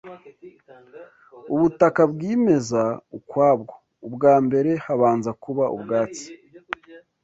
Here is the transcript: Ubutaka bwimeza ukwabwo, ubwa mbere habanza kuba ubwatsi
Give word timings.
Ubutaka 1.53 2.01
bwimeza 2.11 2.81
ukwabwo, 3.17 3.73
ubwa 4.07 4.35
mbere 4.45 4.71
habanza 4.85 5.31
kuba 5.43 5.65
ubwatsi 5.75 6.25